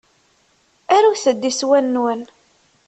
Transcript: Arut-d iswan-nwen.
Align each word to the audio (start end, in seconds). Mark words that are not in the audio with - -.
Arut-d 0.95 1.41
iswan-nwen. 1.51 2.21